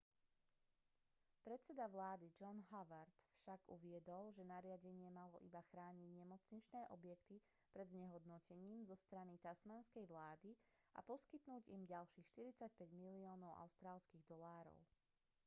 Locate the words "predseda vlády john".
1.45-2.57